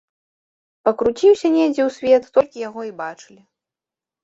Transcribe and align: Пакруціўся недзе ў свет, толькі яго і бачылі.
Пакруціўся 0.89 1.51
недзе 1.57 1.81
ў 1.85 1.87
свет, 1.99 2.23
толькі 2.39 2.65
яго 2.67 2.81
і 2.91 2.93
бачылі. 3.05 3.41